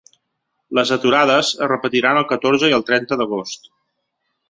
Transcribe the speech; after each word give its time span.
Les 0.77 0.93
aturades 0.95 1.53
es 1.67 1.71
repetiran 1.73 2.23
el 2.25 2.29
catorze 2.35 2.73
i 2.75 2.79
el 2.81 2.89
trenta 2.91 3.23
d’agost. 3.23 3.75